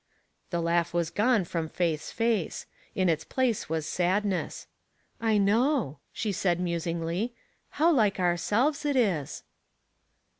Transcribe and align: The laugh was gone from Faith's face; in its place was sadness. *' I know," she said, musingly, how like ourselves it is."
The 0.49 0.63
laugh 0.63 0.95
was 0.95 1.11
gone 1.11 1.45
from 1.45 1.69
Faith's 1.69 2.11
face; 2.11 2.65
in 2.95 3.07
its 3.07 3.23
place 3.23 3.69
was 3.69 3.85
sadness. 3.85 4.65
*' 4.93 5.21
I 5.21 5.37
know," 5.37 5.99
she 6.11 6.31
said, 6.31 6.59
musingly, 6.59 7.35
how 7.77 7.91
like 7.91 8.19
ourselves 8.19 8.83
it 8.83 8.95
is." 8.95 9.43